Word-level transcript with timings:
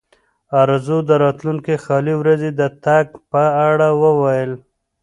ارزو 0.61 0.97
د 1.09 1.11
راتلونکې 1.23 1.75
خالي 1.83 2.13
ورځې 2.21 2.49
د 2.59 2.61
تګ 2.85 3.05
په 3.31 3.43
اړه 3.69 3.89
وویل. 4.01 4.51